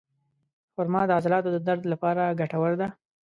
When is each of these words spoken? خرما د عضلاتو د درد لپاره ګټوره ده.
خرما 0.73 1.01
د 1.07 1.11
عضلاتو 1.17 1.49
د 1.53 1.57
درد 1.67 1.83
لپاره 1.91 2.35
ګټوره 2.39 2.75
ده. 2.81 2.87